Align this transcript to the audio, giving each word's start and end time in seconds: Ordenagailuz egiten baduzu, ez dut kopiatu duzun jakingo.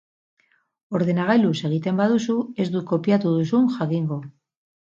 Ordenagailuz 0.99 1.53
egiten 1.69 2.01
baduzu, 2.03 2.39
ez 2.65 2.69
dut 2.79 2.89
kopiatu 2.95 3.37
duzun 3.39 3.71
jakingo. 3.79 4.21